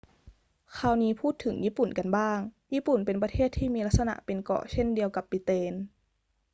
[0.77, 2.39] คราวนี้พูดถึงญี่ปุ่นกันบ้าง
[2.73, 5.73] ญี่ปุ่นเป็นประเทศที่มีลักษณะเป็นเกาะเช่นเดียวกับบริเตน